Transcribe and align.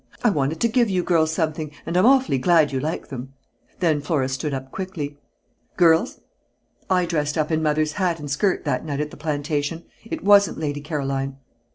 "I 0.23 0.31
wanted 0.31 0.59
to 0.61 0.67
give 0.67 0.89
you 0.89 1.03
girls 1.03 1.31
something, 1.31 1.69
and 1.85 1.95
I'm 1.95 2.07
awfully 2.07 2.39
glad 2.39 2.71
you 2.71 2.79
like 2.79 3.09
them." 3.09 3.33
Then 3.81 4.01
Flora 4.01 4.29
stood 4.29 4.51
up 4.51 4.71
quickly. 4.71 5.19
"Girls! 5.77 6.21
I 6.89 7.05
dressed 7.05 7.37
up 7.37 7.51
in 7.51 7.61
Mother's 7.61 7.91
hat 7.91 8.19
and 8.19 8.27
skirt, 8.27 8.65
that 8.65 8.83
night 8.83 8.99
at 8.99 9.11
the 9.11 9.15
plantation. 9.17 9.85
It 10.03 10.23
wasn't 10.23 10.57
Lady 10.57 10.81
Caroline." 10.81 11.37